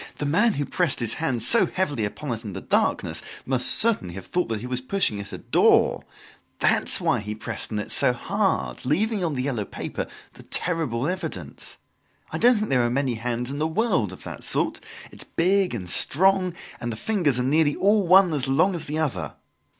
[0.17, 4.15] "The man who pressed his hand so heavily upon it in the darkness must certainly
[4.15, 6.03] have thought that he was pushing at a door!
[6.57, 11.07] That's why he pressed on it so hard, leaving on the yellow paper the terrible
[11.07, 11.77] evidence.
[12.31, 14.79] I don't think there are many hands in the world of that sort.
[15.11, 18.85] It is big and strong and the fingers are nearly all one as long as
[18.85, 19.35] the other!